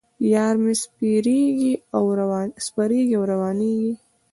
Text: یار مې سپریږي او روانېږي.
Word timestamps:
یار 0.33 0.55
مې 0.63 0.73
سپریږي 2.63 3.11
او 3.17 3.25
روانېږي. 3.31 3.93